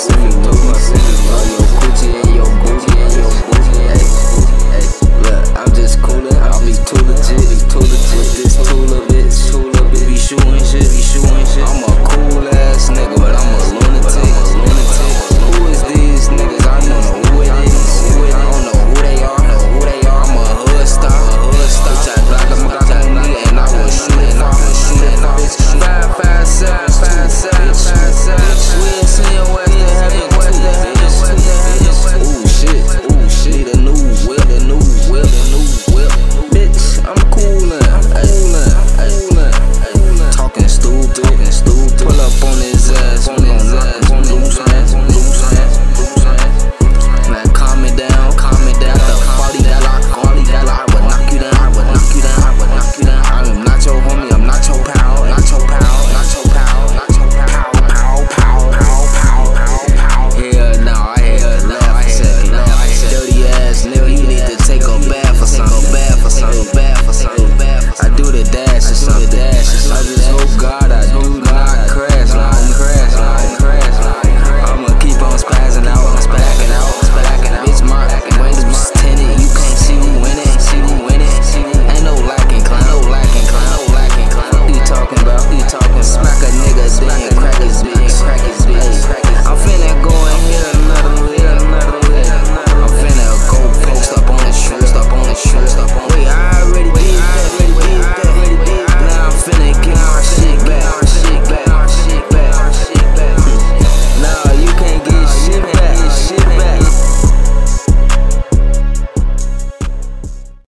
[0.00, 1.89] myself, told myself, all your cool.